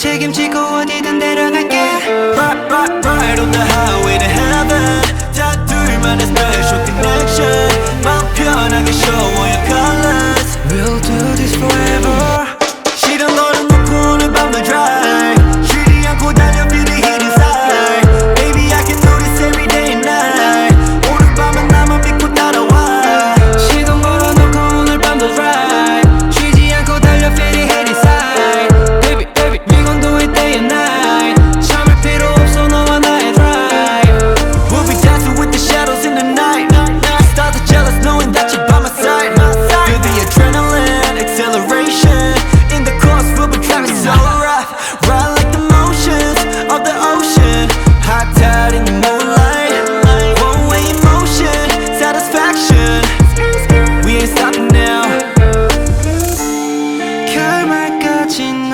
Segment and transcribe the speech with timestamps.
[0.00, 1.79] 책임지고 어디든 데려갈게.
[58.30, 58.69] 지친